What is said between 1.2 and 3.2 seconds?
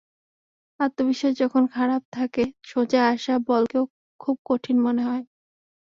যখন খারাপ থাকে সোজা